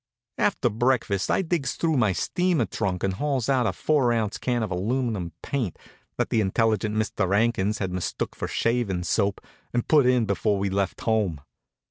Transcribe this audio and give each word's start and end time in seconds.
After 0.39 0.67
breakfast 0.71 1.29
I 1.29 1.43
digs 1.43 1.75
through 1.75 1.95
my 1.97 2.11
steamer 2.11 2.65
trunk 2.65 3.03
and 3.03 3.13
hauls 3.13 3.47
out 3.49 3.67
a 3.67 3.71
four 3.71 4.11
ounce 4.11 4.39
can 4.39 4.63
of 4.63 4.71
aluminum 4.71 5.33
paint 5.43 5.77
that 6.17 6.31
the 6.31 6.41
intelligent 6.41 6.95
Mr. 6.95 7.29
'Ankins 7.35 7.77
had 7.77 7.91
mistook 7.91 8.35
for 8.35 8.47
shavin' 8.47 9.03
soap 9.03 9.41
and 9.75 9.87
put 9.87 10.07
in 10.07 10.25
before 10.25 10.57
we 10.57 10.71
left 10.71 11.01
home. 11.01 11.41